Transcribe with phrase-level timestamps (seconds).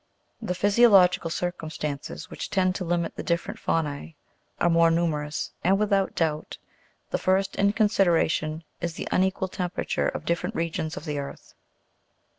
[0.41, 4.15] The physiological circumstances which tend to limit the dif ferent faunae
[4.59, 6.57] are more numerous; and without doubt,
[7.11, 11.53] the first iu consideration is the unequal temperature of different regions of the earth.